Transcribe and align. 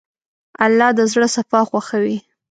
الله 0.65 0.89
د 0.97 0.99
زړه 1.11 1.27
صفا 1.35 1.59
خوښوي. 1.69 2.17